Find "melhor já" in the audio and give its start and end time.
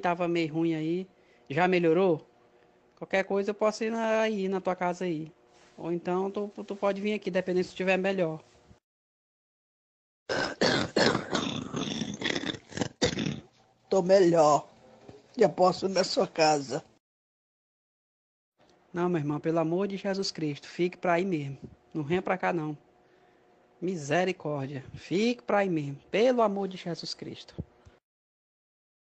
14.02-15.48